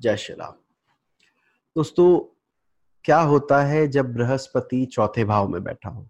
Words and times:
जय 0.00 0.16
श्री 0.16 0.34
राम 0.34 0.52
दोस्तों, 1.76 2.18
क्या 3.04 3.18
होता 3.20 3.60
है 3.62 3.86
जब 3.88 4.12
बृहस्पति 4.14 4.84
चौथे 4.86 5.24
भाव 5.24 5.48
में 5.48 5.62
बैठा 5.64 5.88
हो? 5.88 6.06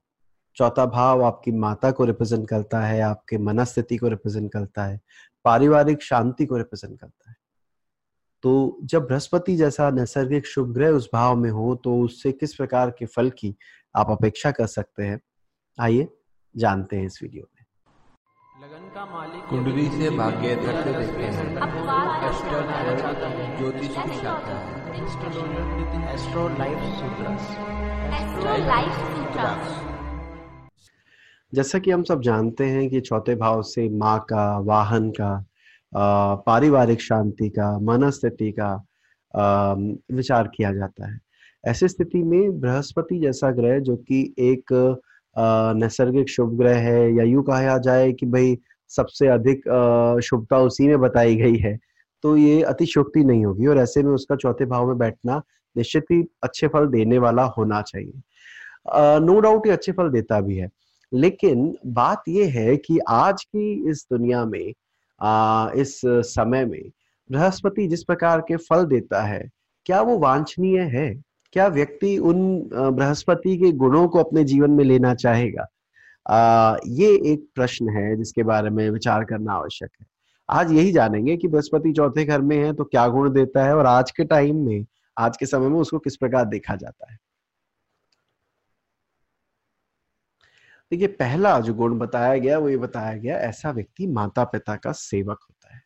चौथा 0.56 0.86
भाव 0.86 1.24
आपकी 1.24 1.52
माता 1.52 1.90
को 1.90 2.04
रिप्रेजेंट 2.04 2.48
करता 2.48 2.80
है, 2.80 3.00
आपके 3.00 3.38
मनस्थिति 3.38 3.96
को 3.96 4.08
रिप्रेजेंट 4.08 4.50
करता 4.52 4.84
है, 4.84 5.00
पारिवारिक 5.44 6.02
शांति 6.02 6.46
को 6.46 6.56
रिप्रेजेंट 6.56 6.98
करता 7.00 7.30
है। 7.30 7.36
तो 8.42 8.78
जब 8.82 9.06
बृहस्पति 9.06 9.56
जैसा 9.56 9.90
नैसर्गिक 9.90 10.46
शुभ 10.46 10.72
ग्रह 10.74 10.90
उस 10.90 11.08
भाव 11.12 11.36
में 11.36 11.50
हो 11.50 11.74
तो 11.74 11.98
उससे 12.00 12.32
किस 12.32 12.54
प्रकार 12.54 12.90
के 12.90 13.06
फल 13.06 13.30
की 13.30 13.54
आप 13.96 14.10
अपेक्षा 14.10 14.50
कर 14.50 14.66
सकते 14.66 15.02
हैं? 15.02 15.20
आइए 15.78 16.08
जानते 16.54 16.96
हैं 16.96 17.06
इस 17.06 17.22
वीडियो 17.22 17.44
में। 17.44 17.64
लगन 18.62 18.88
का 18.94 19.06
मालिक 19.06 19.48
कुंडली 19.48 19.88
से 19.90 20.10
भाग्य 20.10 20.54
देखते 20.56 21.22
हैं। 21.22 21.75
जैसा 31.54 31.78
कि 31.78 31.90
हम 31.90 32.02
सब 32.02 32.22
जानते 32.22 32.64
हैं 32.64 32.88
कि 32.90 33.00
चौथे 33.00 33.34
भाव 33.34 33.62
से 33.62 33.88
माँ 33.88 34.18
का, 34.30 34.58
वाहन 34.58 35.10
का 35.10 35.44
पारिवारिक 36.46 37.00
शांति 37.00 37.48
का, 37.48 37.78
मनस्थिति 37.78 38.54
का 38.58 38.74
विचार 40.12 40.50
किया 40.56 40.72
जाता 40.72 41.12
है। 41.12 41.18
ऐसी 41.66 41.88
स्थिति 41.88 42.22
में 42.22 42.60
बृहस्पति 42.60 43.18
जैसा 43.18 43.50
ग्रह 43.50 43.78
जो 43.78 43.96
कि 43.96 44.34
एक 44.38 44.72
नैसर्गिक 45.76 46.28
शुभ 46.28 46.58
ग्रह 46.58 46.78
है 46.78 47.14
या 47.14 47.24
यूँ 47.24 47.42
कहा 47.44 47.78
जाए 47.78 48.12
कि 48.12 48.26
भाई 48.26 48.58
सबसे 48.88 49.28
अधिक 49.28 49.68
शुभता 50.24 50.58
उसी 50.58 50.88
में 50.88 51.00
बताई 51.00 51.36
गई 51.36 51.56
है 51.56 51.78
तो 52.22 52.36
ये 52.36 52.62
अतिशोक्ति 52.62 53.24
नहीं 53.24 53.44
होगी 53.44 53.66
और 53.66 53.78
ऐसे 53.78 54.02
में 54.02 54.12
उसका 54.12 54.36
चौथे 54.36 54.64
भाव 54.66 54.86
में 54.88 54.98
बैठना 54.98 55.42
निश्चित 55.76 56.04
ही 56.10 56.22
अच्छे 56.42 56.68
फल 56.68 56.86
देने 56.86 57.18
वाला 57.18 57.42
होना 57.58 57.80
चाहिए। 57.82 58.20
नो 59.20 59.38
डाउट 59.40 59.66
ये 59.66 59.72
अच्छे 59.72 59.92
फल 59.92 60.10
देता 60.10 60.40
भी 60.40 60.56
है। 60.56 60.68
लेकिन 61.12 61.76
बात 61.86 62.22
यह 62.28 62.52
है 62.52 62.76
कि 62.76 62.98
आज 63.08 63.44
की 63.44 63.90
इस 63.90 64.06
दुनिया 64.12 64.44
में 64.44 64.72
आ, 65.20 65.70
इस 65.76 66.00
समय 66.04 66.64
में 66.64 66.82
बृहस्पति 67.30 67.86
जिस 67.88 68.02
प्रकार 68.04 68.40
के 68.40 68.56
फल 68.56 68.84
देता 68.84 69.22
है 69.22 69.48
क्या 69.86 70.00
वो 70.00 70.18
वांछनीय 70.18 70.80
है? 70.80 71.22
क्या 71.52 71.66
व्यक्ति 71.66 72.16
उन 72.18 72.58
बृहस्पति 72.72 73.56
के 73.58 73.70
गुणों 73.72 74.06
को 74.08 74.18
अपने 74.18 74.44
जीवन 74.44 74.70
में 74.70 74.84
लेना 74.84 75.14
चाहेगा? 75.14 75.66
आ, 76.30 76.76
ये 76.86 77.08
एक 77.32 77.46
प्रश्न 77.54 77.88
है 77.88 78.16
जिसके 78.16 78.42
बारे 78.42 78.70
में 78.70 78.88
विचार 78.90 79.24
करना 79.24 79.52
आवश्यक 79.52 79.90
है। 80.00 80.06
आज 80.48 80.72
यही 80.72 80.92
जानेंगे 80.92 81.36
कि 81.36 81.48
बृहस्पति 81.48 81.92
चौथे 81.92 82.24
घर 82.24 82.40
में 82.40 82.56
है 82.56 82.72
तो 82.72 82.84
क्या 82.84 83.06
गुण 83.08 83.32
देता 83.32 83.64
है 83.64 83.74
और 83.76 83.86
आज 83.86 84.10
के 84.10 84.24
टाइम 84.24 84.64
में, 84.66 84.84
आज 85.16 85.36
के 85.36 85.46
समय 85.46 85.68
में 85.68 85.78
उसको 85.80 85.98
किस 85.98 86.16
प्रकार 86.16 86.44
देखा 86.46 86.76
जाता 86.76 87.12
है। 87.12 87.18
देखिए, 90.92 91.06
पहला 91.08 91.58
जो 91.60 91.74
गुण 91.74 91.98
बताया 91.98 92.36
गया, 92.36 92.58
वो 92.58 92.68
ये 92.68 92.76
बताया 92.76 93.16
गया, 93.16 93.38
ऐसा 93.38 93.70
व्यक्ति 93.70 94.06
माता 94.06 94.44
पिता 94.44 94.76
का 94.76 94.92
सेवक 94.92 95.38
होता 95.40 95.74
है। 95.74 95.82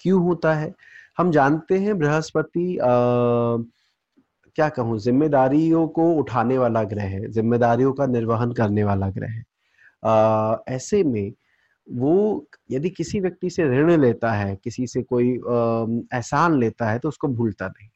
क्यों 0.00 0.22
होता 0.24 0.54
है? 0.54 0.72
हम 1.18 1.30
जानते 1.30 1.78
हैं 1.78 1.98
बृहस्पति 1.98 2.78
क्या 4.56 4.68
कहूँ, 4.68 4.98
जिम्मेदारियों 4.98 5.86
को 5.88 6.10
उठाने 6.12 6.58
वाला 6.58 6.82
ग्रह 6.84 7.04
है, 7.04 7.28
जिम्मेदारियों 7.28 7.92
का 7.92 8.06
निर्वहन 8.06 8.52
करने 8.52 8.84
वाला 8.84 9.08
ग्रह 9.10 9.30
है। 9.30 9.44
ऐसे 10.68 11.02
में 11.04 11.32
वो 11.88 12.46
यदि 12.70 12.90
किसी 12.90 13.20
व्यक्ति 13.20 13.50
से 13.50 13.64
ऋण 13.70 13.90
लेता 14.00 14.32
है 14.32 14.54
किसी 14.56 14.86
से 14.86 15.02
कोई 15.02 15.28
एहसान 15.30 16.58
लेता 16.60 16.90
है 16.90 16.98
तो 16.98 17.08
उसको 17.08 17.28
भूलता 17.28 17.66
नहीं। 17.68 17.88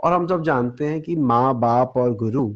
और 0.00 0.12
हम 0.12 0.26
सब 0.26 0.42
जानते 0.44 0.86
हैं 0.86 1.00
कि 1.02 1.16
माँ 1.16 1.54
बाप 1.60 1.92
और 1.96 2.14
गुरु 2.16 2.50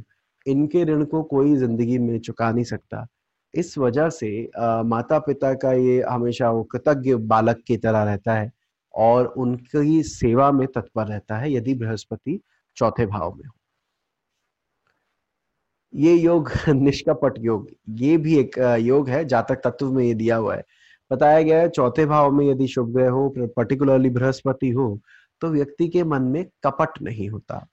इनके 0.47 0.85
ऋण 0.85 1.05
को 1.05 1.23
कोई 1.25 1.55
ज़िंदगी 1.57 1.99
में 1.99 2.19
चुका 2.21 2.51
नहीं 2.53 2.65
सकता। 2.65 3.07
इस 3.55 3.77
वजह 3.79 4.09
से 4.11 4.29
आ, 4.59 4.83
माता 4.83 5.19
पिता 5.19 5.53
का 5.55 5.73
ये 5.73 6.03
हमेशा 6.11 6.51
वो 6.51 6.63
कृतज्ञ 6.65 7.15
बालक 7.15 7.63
की 7.67 7.77
तरह 7.77 8.03
रहता 8.05 8.35
है 8.35 8.51
और 8.95 9.27
उनकी 9.27 10.03
सेवा 10.03 10.51
में 10.53 10.67
तत्पर 10.67 11.07
रहता 11.07 11.39
है 11.39 11.53
यदि 11.53 11.75
बृहस्पति 11.75 12.41
चौथे 12.77 13.07
भाव 13.07 13.35
में 13.35 13.45
हो। 13.47 13.53
ये 15.93 16.15
योग 16.15 16.51
निष्कपट 16.69 17.35
योग, 17.39 17.69
ये 17.91 18.17
भी 18.17 18.37
एक 18.39 18.59
योग 18.81 19.09
है, 19.09 19.25
जातक 19.25 19.61
तत्व 19.65 19.93
में 19.93 20.05
ये 20.05 20.15
दिया 20.15 20.37
हुआ 20.37 20.55
है। 20.57 20.65
बताया 21.11 21.43
गया 21.43 21.61
है, 21.61 21.69
चौथे 21.69 22.07
भाव 22.07 22.33
में 22.33 22.47
यदि 22.47 22.67
शुभ 22.69 22.93
ग्रह 22.95 23.11
हो 23.11 23.29
पर्टिकुलरली 23.57 24.11
बृहस्पति 24.11 24.71
हो 24.71 24.99
तो 25.43 25.49
व्यक्ति 25.49 25.89
के 25.89 26.05
मन 26.05 26.23
में 26.25 26.45
कपट 26.65 27.01
नहीं 27.03 27.29
होता। 27.31 27.67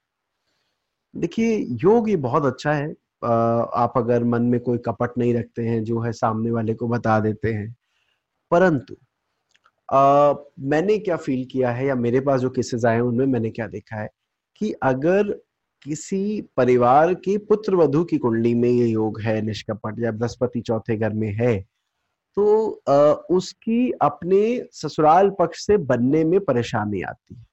देखिए, 1.14 1.58
योग 1.84 2.10
ये 2.10 2.16
बहुत 2.18 2.46
अच्छा 2.46 2.74
है। 2.74 2.90
आप 3.24 3.94
अगर 3.98 4.24
मन 4.24 4.44
में 4.44 4.60
कोई 4.60 4.78
कपट 4.86 5.18
नहीं 5.18 5.34
रखते 5.34 5.64
हैं, 5.64 5.84
जो 5.84 6.00
है 6.02 6.12
सामने 6.12 6.52
वाले 6.52 6.74
को 6.74 6.88
बता 6.88 7.20
देते 7.20 7.54
हैं। 7.54 7.76
परंतु 8.52 8.96
मैंने 10.62 10.98
क्या 11.00 11.18
फील 11.18 11.46
किया 11.52 11.72
है, 11.72 11.86
या 11.88 11.96
मेरे 11.96 12.20
पास 12.22 12.42
जो 12.42 12.50
केसेस 12.50 12.86
आए 12.86 12.96
हैं, 12.96 13.02
उनमें 13.02 13.26
मैंने 13.28 13.50
क्या 13.52 13.68
देखा 13.68 14.02
है 14.02 14.10
कि 14.62 14.72
अगर 14.84 15.36
किसी 15.86 16.42
परिवार 16.58 17.14
की 17.14 17.38
पुत्र 17.38 17.76
वधु 17.76 18.04
की 18.04 18.18
कुंडली 18.18 18.54
में 18.56 18.70
ये 18.70 18.88
योग 18.88 19.20
है 19.22 19.42
निष्कपट 19.42 20.00
या 20.00 20.12
बृहस्पति 20.12 20.62
चौथे 20.62 20.98
घर 20.98 21.14
में 21.14 21.32
है 21.34 21.60
तो 22.38 22.82
आ, 22.90 22.96
उसकी 23.32 23.92
अपने 24.02 24.68
ससुराल 24.74 25.30
पक्ष 25.30 25.66
से 25.66 25.78
बनने 25.78 26.24
में 26.24 26.40
परेशानी 26.40 27.02
आती 27.02 27.36
है। 27.36 27.46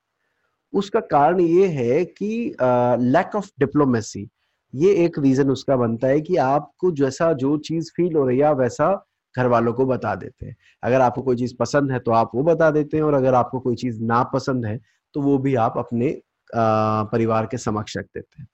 उसका 0.72 1.00
कारण 1.00 1.40
ये 1.40 1.66
है 1.68 2.04
कि 2.04 2.56
लैक 2.60 3.36
ऑफ़ 3.36 3.50
डिप्लोमेसी 3.60 4.28
ये 4.74 4.94
एक 5.04 5.18
रीजन 5.18 5.50
उसका 5.50 5.76
बनता 5.76 6.08
है 6.08 6.20
कि 6.20 6.36
आपको 6.36 6.90
जैसा 6.92 7.32
जो 7.34 7.56
चीज़ 7.58 7.90
फील 7.96 8.16
हो 8.16 8.26
रही 8.26 8.38
है 8.38 8.54
वैसा 8.54 8.92
घर 9.34 9.46
वालों 9.46 9.72
को 9.72 9.86
बता 9.86 10.14
देते 10.14 10.46
हैं। 10.46 10.56
अगर 10.82 11.00
आपको 11.00 11.22
कोई 11.22 11.36
चीज़ 11.36 11.54
पसंद 11.60 11.92
है 11.92 11.98
तो 11.98 12.12
आप 12.12 12.30
वो 12.34 12.42
बता 12.42 12.70
देते 12.70 12.96
हैं 12.96 13.04
और 13.04 13.14
अगर 13.14 13.34
आपको 13.34 13.60
कोई 13.60 13.76
चीज़ 13.76 14.00
ना 14.02 14.22
पसंद 14.24 14.66
है 14.66 14.78
तो 15.14 15.22
वो 15.22 15.38
भी 15.38 15.54
आप 15.56 15.74
अपने 15.78 16.10
परिवार 16.54 17.46
के 17.46 17.58
समक्ष 17.58 17.96
रख 17.96 18.04
देते 18.06 18.42
हैं। 18.42 18.48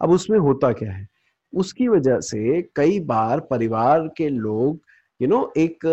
अब 0.00 0.10
उसमें 0.10 0.38
होता 0.38 0.72
क्या 0.72 0.92
है? 0.92 1.06
उसकी 1.52 1.88
वजह 1.88 2.20
से 2.20 2.62
कई 2.76 2.98
बार 3.02 3.40
परिवार 3.40 4.08
के 4.16 4.28
लोग 4.28 4.80
यू 5.20 5.28
नो 5.28 5.52
एक 5.56 5.86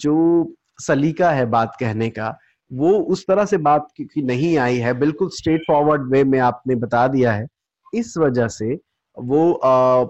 जो 0.00 0.54
सलीका 0.78 1.30
है 1.30 1.46
बात 1.46 1.76
कहने 1.80 2.08
का, 2.10 2.36
वो 2.70 2.92
उस 2.92 3.24
तरह 3.26 3.44
से 3.44 3.56
बात 3.58 3.88
की 4.00 4.22
नहीं 4.22 4.56
आई 4.58 4.76
है। 4.78 4.92
बिल्कुल 4.94 5.28
स्ट्रेट 5.32 5.62
फॉरवर्ड 5.66 6.10
वे 6.10 6.22
में 6.24 6.38
आपने 6.38 6.74
बता 6.74 7.06
दिया 7.08 7.32
है। 7.32 7.46
इस 7.92 8.14
वजह 8.18 8.48
से 8.48 8.74
वो 9.16 9.60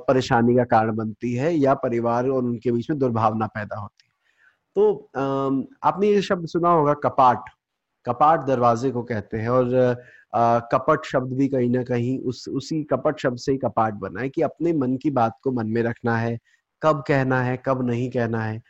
परेशानी 0.08 0.54
का 0.56 0.64
कारण 0.64 0.96
बनती 0.96 1.34
है 1.34 1.54
या 1.54 1.74
परिवार 1.76 2.28
और 2.28 2.44
उनके 2.44 2.72
बीच 2.72 2.90
में 2.90 2.98
दुर्भावना 2.98 3.46
पैदा 3.46 3.78
होती 3.78 4.04
है। 4.04 4.14
तो 4.76 5.10
आपने 5.82 6.08
ये 6.08 6.22
शब्द 6.22 6.46
सुना 6.46 6.70
होगा, 6.70 6.94
कपाट। 6.94 7.44
कपाट 8.06 8.46
दरवाजे 8.46 8.90
को 8.90 9.02
कहते 9.02 9.36
हैं 9.36 9.48
और 9.48 9.96
कपट 10.72 11.04
शब्द 11.04 11.32
भी 11.32 11.48
कहीं 11.48 11.68
ना 11.70 11.82
कहीं 11.82 12.18
उस, 12.18 12.48
उसी 12.48 12.82
कपट 12.84 13.20
शब्द 13.20 13.38
से 13.38 13.52
ही 13.52 13.58
कपाट 13.58 13.94
बना 13.94 14.20
है 14.20 14.28
कि 14.28 14.42
अपने 14.42 14.72
मन 14.72 14.96
की 14.96 15.10
बात 15.10 15.38
को 15.42 15.52
मन 15.52 15.66
में 15.66 15.82
रखना 15.82 16.16
है, 16.16 16.38
कब 16.82 17.02
कहना 17.08 17.40
है, 17.42 17.56
कब 17.66 17.86
नहीं 17.86 18.10
कहना 18.10 18.42
है। 18.42 18.60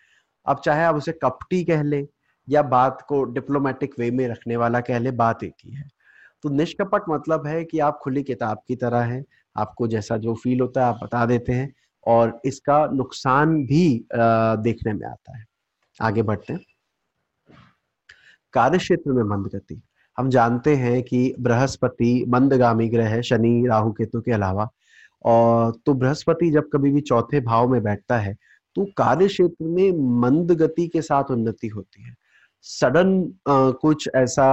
अब 0.47 0.60
चाहे 0.65 0.84
आप 0.84 0.97
उसे 0.97 1.12
कपटी 1.15 1.65
कह 1.65 1.82
ले 1.82 2.06
या 2.49 2.62
बात 2.65 3.04
को 3.09 3.22
डिप्लोमेटिक 3.25 3.94
वे 3.99 4.10
में 4.10 4.27
रखने 4.28 4.56
वाला 4.56 4.81
कह 4.81 4.99
ले, 4.99 5.10
बात 5.12 5.44
एक 5.44 5.54
ही 5.65 5.72
है। 5.72 5.88
तो 6.43 6.49
निष्कपट 6.49 7.09
मतलब 7.10 7.47
है 7.47 7.65
कि 7.65 7.78
आप 7.78 7.98
खुली 8.03 8.22
किताब 8.22 8.62
की 8.69 8.77
तरह 8.77 9.03
हैं, 9.04 9.25
आपको 9.56 9.87
जैसा 9.88 10.16
जो 10.16 10.34
फील 10.34 10.60
होता 10.60 10.81
है 10.81 10.87
आप 10.87 11.00
बता 11.03 11.25
देते 11.27 11.53
हैं 11.53 11.72
और 12.06 12.41
इसका 12.44 12.84
नुकसान 12.87 13.54
भी 13.66 13.88
देखने 14.12 14.93
में 14.93 15.06
आता 15.06 15.37
है। 15.38 15.44
आगे 16.00 16.22
बढ़ते 16.22 16.53
हैं। 16.53 16.65
कार्य 18.54 18.78
क्षेत्र 18.78 19.12
में 19.12 19.22
मंद 19.27 19.47
गति 19.47 19.81
हम 20.19 20.28
जानते 20.31 20.75
हैं 20.77 21.03
कि 21.03 21.34
बृहस्पति 21.41 22.24
मंदगामी 22.28 22.89
ग्रह 22.89 23.09
है, 23.09 23.22
शनि, 23.22 23.66
राहु, 23.68 23.92
केतु 23.92 24.21
के 24.21 24.33
अलावा। 24.33 24.68
और 25.24 25.72
तो 25.86 25.95
बृहस्पति 25.95 26.51
जब 26.51 26.68
कभी 26.72 26.91
भी 26.92 27.01
चौथे 27.03 27.41
भाव 27.41 27.68
में 27.68 27.83
बैठता 27.83 28.18
है 28.18 28.34
तो 28.77 28.84
कार्य 28.97 29.27
क्षेत्र 29.28 29.65
में 29.66 30.21
मंद 30.21 30.53
गति 30.53 30.86
के 30.89 31.03
साथ 31.03 31.30
उन्नति 31.30 31.68
होती 31.68 32.03
है। 32.03 32.15
सडन 32.65 33.33
कुछ 33.48 34.09
ऐसा 34.16 34.47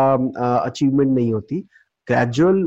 अचीवमेंट 0.58 1.12
नहीं 1.12 1.34
होती। 1.34 1.60
ग्रेजुअल 2.08 2.60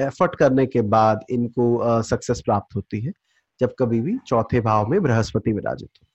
एफर्ट 0.00 0.34
करने 0.36 0.66
के 0.66 0.80
बाद 0.90 1.24
इनको 1.30 2.02
सक्सेस 2.02 2.40
प्राप्त 2.44 2.76
होती 2.76 3.00
है, 3.00 3.12
जब 3.60 3.74
कभी 3.78 4.00
भी 4.00 4.16
चौथे 4.26 4.60
भाव 4.60 4.86
में 4.88 5.00
बृहस्पति 5.02 5.52
विराजित 5.52 5.90
हो। 5.92 6.06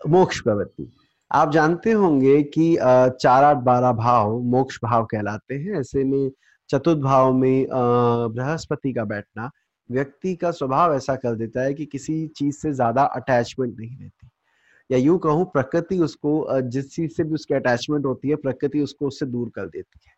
मोक्ष 0.00 0.40
प्रवृत्ति। 0.40 0.90
आप 1.34 1.50
जानते 1.52 1.92
होंगे 1.92 2.42
कि 2.44 2.76
चार 3.20 3.44
आठ 3.44 3.56
बारह 3.64 3.92
भाव, 3.92 4.38
मोक्ष 4.42 4.78
भाव 4.82 5.04
कहलाते 5.04 5.54
हैं। 5.54 5.78
ऐसे 5.80 6.04
में 6.04 6.30
चतुर्थ 6.70 6.98
भाव 6.98 7.32
में 7.32 7.66
बृहस्पति 7.70 8.92
का 8.92 9.04
बैठना 9.04 9.50
व्यक्ति 9.90 10.34
का 10.34 10.50
स्वभाव 10.50 10.94
ऐसा 10.94 11.14
कर 11.16 11.34
देता 11.34 11.62
है 11.62 11.74
कि 11.74 11.84
किसी 11.86 12.26
चीज़ 12.28 12.56
से 12.56 12.72
ज़्यादा 12.72 13.02
अटैचमेंट 13.02 13.78
नहीं 13.78 13.96
रहती। 13.96 14.28
या 14.90 14.98
यूँ 14.98 15.18
कहूँ, 15.18 15.44
प्रकृति 15.44 15.98
उसको 15.98 16.60
जिस 16.62 16.94
चीज़ 16.94 17.12
से 17.12 17.24
भी 17.24 17.34
उसकी 17.34 17.54
अटैचमेंट 17.54 18.06
होती 18.06 18.28
है, 18.28 18.36
प्रकृति 18.36 18.80
उसको 18.80 19.06
उससे 19.06 19.26
दूर 19.26 19.48
कर 19.48 19.66
देती 19.66 20.00
है। 20.06 20.12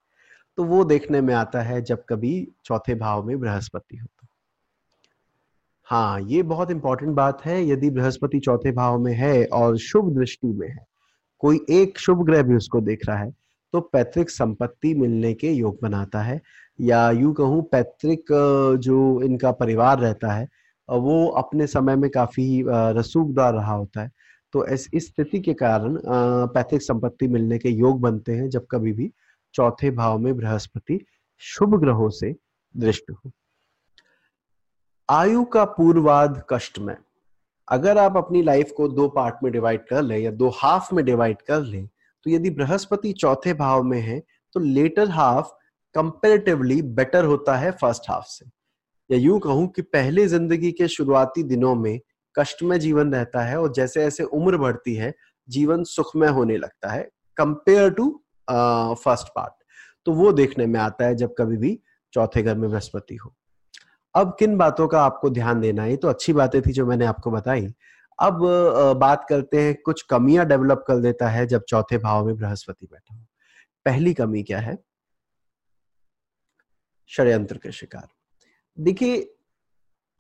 तो 0.59 0.65
वो 0.65 0.83
देखने 0.85 1.21
में 1.21 1.33
आता 1.35 1.63
है 1.63 1.81
जब 1.83 2.05
कभी 2.09 2.49
चौथे 2.65 2.95
भाव 2.95 3.27
में 3.27 3.39
बृहस्पति 3.41 3.97
हो 3.97 4.07
तो। 4.07 4.27
हाँ 5.87 6.21
ये 6.23 6.43
बहुत 6.45 6.71
इंपॉर्टेंट 6.71 7.15
बात 7.15 7.45
है। 7.45 7.65
यदि 7.67 7.91
बृहस्पति 7.91 8.41
चौथे 8.41 8.73
भाव 8.73 8.99
में 8.99 9.13
है 9.15 9.45
और 9.47 9.77
शुभ 9.79 10.13
दृष्टि 10.15 10.53
में 10.53 10.69
है 10.69 10.87
कोई 11.41 11.61
एक 11.71 11.99
शुभ 11.99 12.25
ग्रह 12.27 12.43
भी 12.43 12.55
उसको 12.55 12.81
देख 12.81 13.07
रहा 13.09 13.19
है 13.19 13.31
तो 13.75 13.81
पैतृक 13.83 14.31
संपत्ति 14.31 14.95
मिलने 14.95 15.33
के 15.35 15.51
योग 15.51 15.79
बनाता 15.83 16.21
है। 16.23 16.41
या 16.79 17.11
यूँ 17.11 17.33
कहूँ, 17.35 17.63
पैतृक 17.63 18.33
जो 18.83 19.23
इनका 19.23 19.53
परिवार 19.53 19.99
रहता 19.99 20.33
है 20.33 20.49
वो 20.89 21.27
अपने 21.29 21.67
समय 21.67 21.97
में 21.97 22.09
काफ़ी 22.11 22.65
रसूखदार 22.69 23.55
रहा 23.55 23.73
होता 23.73 24.03
है। 24.03 24.11
तो 24.55 24.67
इस 24.67 24.89
स्थिति 24.97 25.41
के 25.41 25.55
कारण 25.55 25.99
पैतृक 26.05 26.83
संपत्ति 26.83 27.29
मिलने 27.29 27.59
के 27.59 27.69
योग 27.69 28.01
बनते 28.01 28.33
हैं, 28.33 28.49
जब 28.49 28.67
कभी 28.71 28.93
भी 28.93 29.11
चौथे 29.55 29.91
भाव 29.91 30.19
में 30.19 30.37
बृहस्पति 30.37 31.01
शुभ 31.43 31.79
ग्रहों 31.81 32.09
से 32.11 32.35
दृष्ट 32.75 33.11
हो। 33.11 33.31
आयु 35.09 35.45
का 35.45 35.65
पूर्वाध 35.67 36.43
कष्ट 36.51 36.79
में। 36.79 36.97
अगर 37.69 37.99
आप 37.99 38.17
अपनी 38.17 38.43
लाइफ 38.43 38.73
को 38.77 38.89
दो 38.89 39.09
पार्ट 39.09 39.37
में 39.43 39.53
डिवाइड 39.53 39.87
कर 39.89 40.03
ले 40.03 40.19
या 40.19 40.31
दो 40.31 40.49
हाफ़ 40.57 40.95
में 40.95 41.05
डिवाइड 41.05 41.43
कर 41.43 41.61
ले 41.61 41.83
तो 41.83 42.31
यदि 42.31 42.51
बृहस्पति 42.51 43.13
चौथे 43.13 43.55
भाव 43.55 43.83
में 43.83 44.01
है 44.01 44.19
तो 44.55 44.61
लेटर 44.61 45.11
हाफ़ 45.11 45.49
कंपेरेटिवली 45.95 46.81
बेटर 46.83 47.25
होता 47.25 47.57
है 47.57 47.71
फ़र्स्ट 47.73 48.11
हाफ़ 48.11 48.25
से। 48.27 48.47
या 49.11 49.19
यूँ 49.19 49.39
कहूँ 49.41 49.67
कि 49.69 49.83
पहले 49.83 50.27
ज़िंदगी 50.27 50.73
के 50.73 50.89
शुरुआती 50.89 51.43
दिनों 51.43 51.75
में 51.75 51.99
कष्टमय 52.37 52.79
जीवन 52.79 53.13
रहता 53.15 53.43
है 53.43 53.61
और 53.61 53.73
जैसे 53.73 54.01
जैसे 54.01 54.25
उम्र 54.25 54.57
बढ़ती 54.57 54.95
है, 54.95 55.13
जीवन 55.49 55.85
सुखमय 55.85 56.29
होने 56.29 56.57
लगता 56.57 56.93
है 56.93 57.09
कंपेयर 57.37 57.91
टू 57.91 58.09
फ़र्स्ट 58.49 59.29
पार्ट 59.29 59.53
तो 60.07 60.13
वो 60.13 60.33
देखने 60.33 60.67
में 60.67 60.79
आता 60.81 61.07
है 61.07 61.15
जब 61.15 61.35
कभी 61.39 61.57
भी 61.57 61.79
चौथे 62.13 62.43
घर 62.43 62.55
में 62.55 62.69
बृहस्पति 62.71 63.17
हो। 63.17 63.35
अब 64.17 64.37
किन 64.39 64.57
बातों 64.57 64.87
का 64.89 65.03
आपको 65.03 65.31
ध्यान 65.31 65.61
देना 65.61 65.83
है? 65.83 65.97
तो 65.97 66.09
अच्छी 66.09 66.33
बातें 66.33 66.61
थी 66.63 66.73
जो 66.73 66.87
मैंने 66.87 67.07
आपको 67.07 67.31
बताई। 67.31 67.67
अब 68.19 68.39
बात 68.99 69.27
करते 69.29 69.63
हैं, 69.63 69.75
कुछ 69.77 70.03
कमियाँ 70.03 70.47
डेवलप 70.47 70.85
कर 70.89 70.99
देता 70.99 71.29
है 71.29 71.47
जब 71.47 71.65
चौथे 71.69 71.99
भाव 71.99 72.27
में 72.27 72.37
बृहस्पति 72.37 72.87
बैठा 72.87 73.15
हो। 73.15 73.25
पहली 73.87 74.15
कमी 74.15 74.43
क्या 74.43 74.61
है? 74.61 74.77
षड्यंत्र 77.11 77.59
के 77.59 77.73
शिकार। 77.73 78.09
देखिए, 78.79 79.33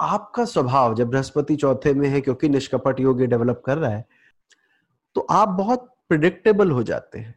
आपका 0.00 0.44
स्वभाव 0.44 0.94
जब 0.94 1.08
बृहस्पति 1.10 1.56
चौथे 1.56 1.94
में 1.94 2.08
है, 2.08 2.20
क्योंकि 2.20 2.48
निष्कपट 2.48 3.00
योग 3.00 3.22
डेवलप 3.22 3.62
कर 3.66 3.78
रहा 3.78 3.90
है 3.90 4.04
तो 5.16 5.20
आप 5.30 5.48
बहुत 5.48 5.92
प्रिडिक्टेबल 6.08 6.70
हो 6.70 6.82
जाते 6.82 7.18
हैं। 7.18 7.34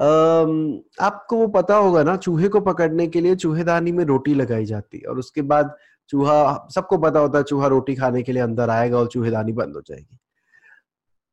आपको 0.00 1.36
वो 1.36 1.46
पता 1.48 1.76
होगा 1.76 2.02
ना, 2.02 2.16
चूहे 2.16 2.48
को 2.48 2.60
पकड़ने 2.60 3.06
के 3.06 3.20
लिए 3.20 3.36
चूहेदानी 3.36 3.92
में 3.92 4.04
रोटी 4.04 4.34
लगाई 4.34 4.64
जाती 4.64 4.98
है 4.98 5.08
और 5.10 5.18
उसके 5.18 5.42
बाद 5.42 5.74
चूहा, 6.10 6.68
सबको 6.74 6.98
पता 6.98 7.20
होता 7.20 7.38
है 7.38 7.44
चूहा 7.44 7.66
रोटी 7.66 7.94
खाने 7.94 8.22
के 8.22 8.32
लिए 8.32 8.42
अंदर 8.42 8.70
आएगा 8.70 8.98
और 8.98 9.06
चूहेदानी 9.06 9.52
बंद 9.52 9.74
हो 9.76 9.82
जाएगी। 9.86 10.18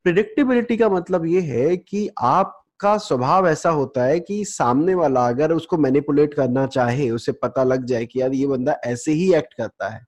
प्रिडिक्टेबिलिटी 0.05 0.77
का 0.77 0.89
मतलब 0.89 1.25
ये 1.25 1.41
है 1.41 1.77
कि 1.77 2.07
आपका 2.19 2.97
स्वभाव 2.97 3.47
ऐसा 3.47 3.69
होता 3.69 4.03
है 4.03 4.19
कि 4.19 4.43
सामने 4.45 4.95
वाला 4.95 5.27
अगर 5.27 5.51
उसको 5.51 5.77
मैनिपुलेट 5.77 6.33
करना 6.33 6.65
चाहे, 6.67 7.09
उसे 7.09 7.31
पता 7.31 7.63
लग 7.63 7.85
जाए 7.85 8.05
कि 8.05 8.21
यार 8.21 8.33
ये 8.33 8.47
बंदा 8.47 8.79
ऐसे 8.85 9.11
ही 9.11 9.33
एक्ट 9.33 9.53
करता 9.53 9.89
है। 9.89 10.05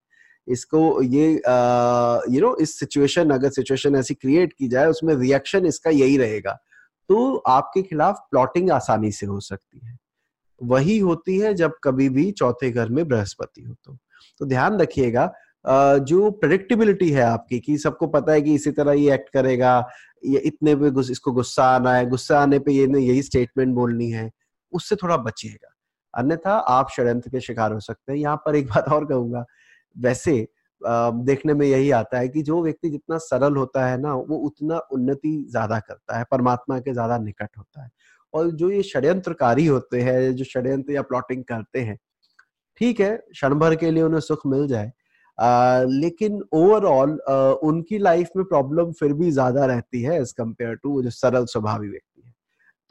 इसको 0.48 1.02
ये 1.02 1.32
यू 1.32 2.42
नो 2.42 2.56
इस 2.56 2.80
सिचुएशन 2.80 3.30
अगर 3.30 3.50
सिचुएशन 3.50 3.96
ऐसी 3.96 4.14
क्रिएट 4.14 4.54
की 4.54 4.68
जाए, 4.68 4.86
उसमें 4.86 5.14
रिएक्शन 5.16 5.66
इसका 5.66 5.90
यही 5.90 6.18
रहेगा। 6.18 6.58
तो 7.10 7.36
आपके 7.48 7.82
खिलाफ 7.82 8.20
प्लॉटिंग 8.32 8.72
आसानी 8.72 9.12
से 9.12 9.26
हो 9.26 9.40
सकती 9.40 9.80
है। 9.86 9.98
वही 10.62 10.98
होती 11.00 11.38
है 11.40 11.54
जब 11.54 11.74
कभी 11.84 12.10
भी 12.10 12.32
चौथे 12.32 12.70
घर 12.72 12.90
में 12.90 13.08
बृहस्पति 13.08 13.62
हो 13.62 13.74
तो। 13.76 13.98
तो 14.40 14.46
ध्यान 14.46 14.80
रखिएगा 14.80 15.32
जो 16.02 16.30
प्रेडिक्टेबिलिटी 16.32 17.10
है 17.12 17.22
आपकी 17.22 17.60
कि 17.60 17.78
सबको 17.78 18.08
पता 18.08 18.32
है 18.32 18.42
कि 18.42 18.54
इसी 18.56 18.72
तरह 18.72 18.94
ये 18.94 19.14
एक्ट 19.14 19.30
करेगा 19.30 19.78
ये 20.26 20.40
इतने 20.40 20.76
पे 20.76 20.90
गुस, 20.92 21.10
इसको 21.12 21.32
गुस्सा 21.32 21.66
आना 21.66 21.94
है 21.94 22.06
गुस्सा 22.10 22.40
आने 22.40 22.60
पे 22.60 22.72
ये 22.72 22.88
यही 23.00 23.22
स्टेटमेंट 23.24 23.74
बोलनी 23.76 24.10
है 24.12 24.30
उससे 24.74 24.96
थोड़ा 24.96 25.18
बचिएगा। 25.18 25.74
अन्यथा 26.14 26.52
आप 26.52 26.90
षड्यंत्र 26.92 27.30
के 27.30 27.40
शिकार 27.42 27.74
हो 27.74 27.80
सकते 27.80 28.12
हैं। 28.12 28.20
यहाँ 28.20 28.36
पर 28.46 28.56
एक 28.56 28.68
बात 28.68 28.88
और 28.90 29.06
कहूँगा 29.06 29.46
वैसे 29.96 30.48
देखने 30.82 31.54
में 31.54 31.66
यही 31.68 31.90
आता 31.92 32.20
है 32.20 32.28
कि 32.30 32.42
जो 32.42 32.62
व्यक्ति 32.64 32.90
जितना 32.90 33.18
सरल 33.18 33.56
होता 33.56 33.86
है 33.86 33.98
ना 34.02 34.14
वो 34.14 34.38
उतना 34.38 34.78
उन्नति 34.94 35.36
ज़्यादा 35.50 35.80
करता 35.80 36.18
है 36.18 36.26
परमात्मा 36.32 36.80
के 36.80 36.94
ज़्यादा 36.94 37.18
निकट 37.18 37.50
होता 37.58 37.84
है। 37.84 37.90
और 38.34 38.52
जो 38.52 38.70
ये 38.72 38.84
षड्यंत्रकारी 38.84 39.66
होते 39.66 40.02
हैं 40.02 40.36
जो 40.36 40.46
षड्यंत्र 40.46 40.94
या 40.94 41.02
प्लॉटिंग 41.02 41.44
करते 41.44 41.82
हैं 41.82 41.98
ठीक 42.82 43.00
है 43.00 43.16
क्षण 43.18 43.54
भर 43.56 43.76
के 43.76 43.92
लिए 43.92 44.04
उन्हें 44.04 44.20
सुख 44.22 44.46
मिल 44.48 44.68
जाए 44.68 44.92
आ, 45.38 45.82
लेकिन 45.84 46.42
ओवरऑल 46.54 47.12
उनकी 47.64 47.98
लाइफ 47.98 48.30
में 48.36 48.46
प्रॉब्लम 48.46 48.92
फिर 48.92 49.14
भी 49.14 49.32
ज़्यादा 49.32 49.66
रहती 49.66 50.02
है 50.02 50.20
एज 50.22 50.32
कंपेयर 50.32 50.76
टू 50.76 50.90
वो 50.90 51.02
जो 51.04 51.10
सरल 51.10 51.46
स्वभावी 51.46 51.90
व्यक्ति 51.90 52.22
है। 52.26 52.34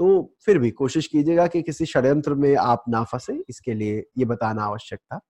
तो 0.01 0.35
फिर 0.45 0.59
भी 0.59 0.71
कोशिश 0.73 1.07
कीजिएगा 1.07 1.47
कि 1.47 1.63
किसी 1.63 1.87
षड्यंत्र 1.87 2.35
में 2.35 2.55
आप 2.57 2.85
ना 2.89 3.03
फंसे 3.05 3.43
इसके 3.49 3.75
लिए 3.75 4.05
ये 4.19 4.25
बताना 4.25 4.65
आवश्यक 4.65 4.99
था। 5.01 5.21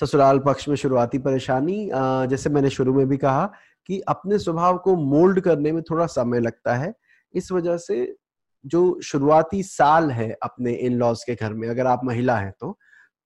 ससुराल 0.00 0.38
पक्ष 0.38 0.68
में 0.68 0.74
शुरुआती 0.76 1.18
परेशानी 1.18 1.88
जैसे 1.92 2.50
मैंने 2.50 2.70
शुरू 2.70 2.94
में 2.94 3.06
भी 3.08 3.16
कहा 3.16 3.44
कि 3.88 4.00
अपने 4.08 4.38
स्वभाव 4.38 4.78
को 4.78 4.96
मोल्ड 4.96 5.40
करने 5.40 5.72
में 5.72 5.82
थोड़ा 5.82 6.06
समय 6.08 6.40
लगता 6.40 6.74
है। 6.76 6.92
इस 7.34 7.50
वजह 7.52 7.76
से 7.76 8.14
जो 8.64 9.00
शुरुआती 9.02 9.62
साल 9.62 10.10
है 10.10 10.30
अपने 10.42 10.72
इन 10.72 10.98
लॉज 10.98 11.24
के 11.24 11.34
घर 11.34 11.52
में, 11.52 11.68
अगर 11.68 11.86
आप 11.86 12.04
महिला 12.04 12.36
हैं 12.38 12.52
तो 12.60 12.78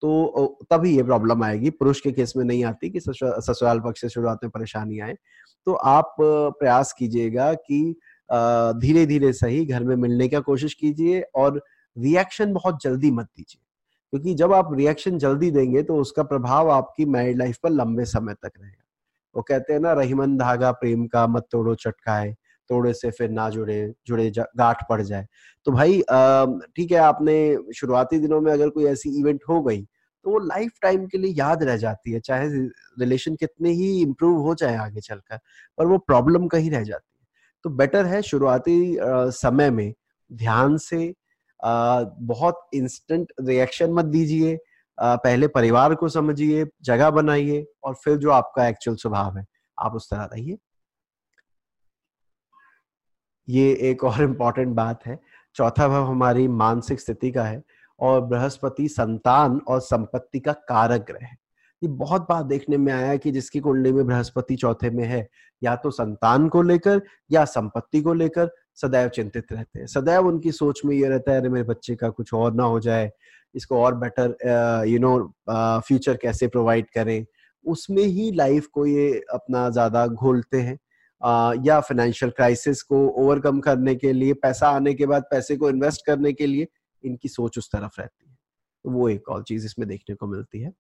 तो 0.03 0.67
तभी 0.71 0.95
ये 0.97 1.03
प्रॉब्लम 1.03 1.43
आएगी। 1.45 1.71
पुरुष 1.71 2.01
के 2.01 2.11
केस 2.13 2.33
में 2.37 2.45
नहीं 2.45 2.65
आती 2.65 2.89
कि 2.91 3.01
ससुराल 3.01 3.81
पक्ष 3.81 4.01
से 4.01 4.09
शुरुआत 4.09 4.39
में 4.43 4.51
परेशानी 4.51 4.99
आए। 5.01 5.15
तो 5.67 5.73
आप 5.75 6.15
प्रयास 6.21 6.93
कीजिएगा 6.99 7.53
कि 7.55 7.95
धीरे 8.79 9.05
धीरे 9.07 9.33
सही 9.33 9.65
घर 9.67 9.85
में 9.85 9.95
मिलने 9.97 10.29
का 10.29 10.41
कोशिश 10.41 10.75
कीजिए 10.75 11.21
और 11.35 11.63
रिएक्शन 11.97 12.53
बहुत 12.53 12.83
जल्दी 12.83 13.11
मत 13.11 13.27
दीजिए। 13.27 13.62
क्योंकि 14.13 14.35
जब 14.35 14.53
आप 14.53 14.73
रिएक्शन 14.75 15.19
जल्दी 15.19 15.51
देंगे 15.51 15.83
तो 15.83 15.97
उसका 15.97 16.23
प्रभाव 16.25 16.71
आपकी 16.71 17.05
मैरिड 17.07 17.39
लाइफ 17.39 17.59
पर 17.63 17.71
लंबे 17.71 18.05
समय 18.07 18.35
तक 18.35 18.51
रहेगा। 18.59 18.85
वो 19.35 19.43
कहते 19.43 19.73
हैं 19.73 19.81
ना, 19.81 19.93
रहीमन 19.93 20.37
धागा 20.39 20.73
प्रेम 20.73 21.07
का 21.07 21.27
मत 21.27 21.47
तोड़ो, 21.53 21.75
चटकाए, 21.75 22.35
तोड़े 22.71 22.93
से 22.93 23.11
फिर 23.11 23.31
ना 23.31 23.49
जुड़े 23.51 23.93
जुड़े 24.07 24.31
गांठ 24.31 24.83
पड़ 24.89 25.01
जाए। 25.03 25.27
तो 25.67 25.73
भाई 25.73 26.01
ठीक 26.77 26.93
है, 26.93 26.99
आपने 26.99 27.73
शुरुआती 27.77 28.19
दिनों 28.19 28.41
में 28.41 28.53
अगर 28.53 28.69
कोई 28.69 28.85
ऐसी 28.87 29.19
इवेंट 29.21 29.41
हो 29.49 29.63
गई 29.63 29.83
तो 30.25 30.31
वो 30.31 30.39
लाइफ 30.41 30.73
टाइम 30.83 31.07
के 31.07 31.19
लिए 31.19 31.33
याद 31.35 31.63
रह 31.63 31.77
जाती 31.77 32.13
है, 32.13 32.21
चाहे 32.21 32.49
रिलेशन 33.01 33.35
कितने 33.37 33.71
ही 33.71 34.01
इम्प्रूव 34.03 34.41
हो 34.41 34.55
जाए 34.55 34.77
आगे 34.77 35.01
चलकर, 35.01 35.39
पर 35.79 35.87
वो 35.87 35.99
प्रॉब्लम 35.99 36.47
कहीं 36.49 36.71
रह 36.71 36.83
जाती 36.83 37.11
है। 37.11 37.27
तो 37.65 37.71
बेटर 37.71 38.07
है 38.07 38.21
शुरुआती 38.23 38.97
समय 39.01 39.71
में 39.71 39.93
ध्यान 40.31 40.77
से 40.79 41.13
बहुत 41.63 42.69
इंस्टेंट 42.75 43.33
रिएक्शन 43.41 43.93
मत 43.93 44.05
दीजिए। 44.07 44.59
पहले 44.99 45.49
परिवार 45.49 45.95
को 45.95 46.09
समझिए, 46.09 46.67
जगह 46.83 47.11
बनाइए 47.11 47.65
और 47.85 47.95
फिर 47.95 48.17
जो 48.17 48.31
आपका 48.31 48.67
एक्चुअल 48.69 48.97
स्वभाव 48.97 49.39
है, 49.39 49.45
आप 49.79 49.95
उस 49.95 50.11
तरह 50.11 50.25
रहिए। 50.25 50.59
ये 53.49 53.73
एक 53.83 54.05
और 54.05 54.23
इंपॉर्टेंट 54.23 54.75
बात 54.77 55.07
है। 55.07 55.19
चौथा 55.57 55.89
भाव 55.89 56.05
हमारी 56.05 56.47
मानसिक 56.49 57.01
स्थिति 57.01 57.31
का 57.31 57.45
है 57.45 57.63
और 58.01 58.21
बृहस्पति 58.21 58.89
संतान 58.89 59.61
और 59.69 59.81
संपत्ति 59.81 60.41
का 60.41 60.53
कारक 60.69 61.07
ग्रह 61.07 61.27
है। 61.27 61.37
ये 61.83 61.89
बहुत 61.89 62.27
बार 62.29 62.43
देखने 62.43 62.77
में 62.77 62.93
आया 62.93 63.17
कि 63.17 63.31
जिसकी 63.31 63.61
कुंडली 63.61 63.93
में 63.93 64.07
बृहस्पति 64.07 64.57
चौथे 64.57 64.91
में 64.91 65.05
है, 65.05 65.29
या 65.63 65.75
तो 65.77 65.91
संतान 65.91 66.49
को 66.49 66.63
लेकर 66.63 67.03
या 67.31 67.45
संपत्ति 67.45 68.01
को 68.03 68.15
लेकर 68.15 68.51
सदैव 68.79 69.09
चिंतित 69.09 69.53
रहते 69.53 69.79
हैं। 69.79 69.87
सदैव 69.87 70.27
उनकी 70.27 70.53
सोच 70.53 70.81
में 70.85 70.95
ये 70.97 71.09
रहता 71.09 71.33
है 71.33 71.41
अरे 71.41 71.49
मेरे 71.49 71.65
बच्चे 71.65 71.95
का 71.97 72.09
कुछ 72.11 72.33
और 72.35 72.55
ना 72.55 72.65
हो 72.65 72.81
जाए 72.81 73.11
इसको 73.55 73.83
और 73.83 73.95
बेटर 73.95 74.85
यू 74.89 74.99
नो 74.99 75.17
फ्यूचर 75.81 76.17
कैसे 76.17 76.49
प्रोवाइड 76.49 76.87
करें? 76.91 77.25
उसमें 77.65 78.03
ही 78.03 78.31
लाइफ 78.33 78.67
को 78.67 78.87
ये 78.87 79.11
अपना 79.33 79.69
ज़्यादा 79.71 80.07
घोलते 80.07 80.61
हैं। 80.61 80.79
अ, 81.23 81.53
या 81.65 81.81
फाइनेंशियल 81.81 82.31
क्राइसिस 82.31 82.83
को 82.83 83.07
ओवरकम 83.25 83.61
करने 83.61 83.95
के 83.95 84.13
लिए 84.13 84.33
पैसा 84.33 84.69
आने 84.69 84.95
के 84.95 85.07
बाद 85.07 85.23
पैसे 85.31 85.57
को 85.57 85.71
इन्वेस्ट 85.71 86.07
करने 86.07 86.33
के 86.33 86.47
लिए 86.47 86.67
इनकी 87.05 87.29
सोच 87.29 87.59
उस 87.59 87.71
तरफ़ 87.73 88.01
रहती 88.01 88.27
है। 88.29 88.37
तो 88.85 88.91
वो 88.91 89.09
एक 89.09 89.29
और 89.29 89.43
चीज़ 89.43 89.67
इसमें 89.67 89.89
देखने 89.89 90.15
को 90.15 90.27
मिलती 90.27 90.61
है। 90.61 90.73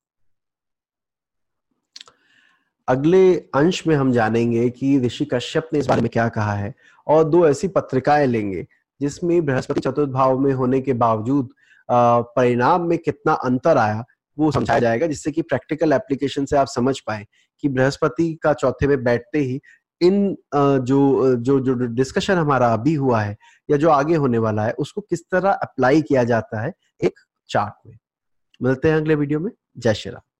अगले 2.89 3.35
अंश 3.55 3.87
में 3.87 3.95
हम 3.97 4.13
जानेंगे 4.13 4.69
कि 4.71 4.99
ऋषि 5.01 5.25
कश्यप 5.25 5.69
ने 5.73 5.79
इस 5.79 5.87
बारे 5.87 6.03
में 6.03 6.11
क्या 6.11 6.29
कहा 6.29 6.55
है। 6.55 6.75
और 7.07 7.25
दो 7.25 7.47
ऐसी 7.49 7.69
पत्रिकाएँ 7.69 8.27
लेंगे, 8.27 8.67
जिसमें 9.01 9.45
बृहस्पति 9.45 9.81
चतुर्थ 9.81 10.11
भाव 10.11 10.39
में 10.39 10.53
होने 10.53 10.81
के 10.81 10.93
बावजूद 10.93 11.49
परिणाम 11.91 12.83
में 12.83 12.99
कितना 12.99 13.33
अंतर 13.33 13.79
आया, 13.79 14.05
वो 14.39 14.51
समझाया 14.51 14.79
जाएगा, 14.79 15.07
जिससे 15.07 15.31
कि 15.33 15.43
प्रैक्टिकल 15.43 15.93
एप्लीकेशन 15.93 16.45
से 16.45 16.57
आप 16.57 16.67
समझ 16.67 16.99
पाए 17.01 17.27
कि 17.61 17.69
बृहस्पति 17.69 18.35
का 18.43 18.53
चौथे 18.53 18.87
में 18.87 19.03
बैठते 19.05 19.39
ही 19.39 19.61
इन 20.01 20.37
जो 20.55 21.37
जो 21.37 21.59
जो 21.61 21.75
डिस्कशन 21.75 22.37
हमारा 22.37 22.73
अभी 22.73 22.95
हुआ 22.95 23.21
है, 23.21 23.37
या 23.71 23.77
जो 23.77 23.91
आगे 23.91 24.15
होने 24.15 24.39
वाला 24.39 24.65
है, 24.65 24.73
उसको 24.73 25.01
किस 25.01 25.21
तरह 25.31 25.51
अप्लाई 25.53 26.03
किया 26.03 26.25
जाता 26.25 26.61
है, 26.61 26.73
एक 27.05 27.21
चार्ट 27.49 27.75
में। 27.87 27.99
मिलते 28.63 28.91
हैं 28.91 28.97
अगले 28.97 29.15
वीडियो 29.15 29.41
में। 29.41 29.53
जय 29.79 29.95
श्री 29.95 30.13
राम। 30.13 30.32